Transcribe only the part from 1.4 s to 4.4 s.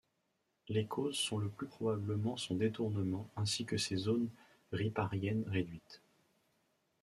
plus probablement son détournement ainsi que ses zones